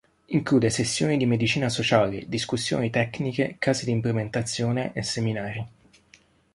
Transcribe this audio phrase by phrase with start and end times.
[0.29, 5.67] Include sessioni di medicina sociale, discussioni tecniche, casi di implementazione e seminari.